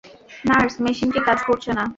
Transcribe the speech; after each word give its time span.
Nurse, 0.45 0.73
মেশিনটি 0.79 1.19
কাজ 1.27 1.39
করছে 1.47 1.71
না। 1.73 1.83